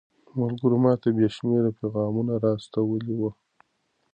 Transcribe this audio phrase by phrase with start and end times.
[0.39, 3.29] ملګرو ماته بې شمېره پيغامونه را استولي وو.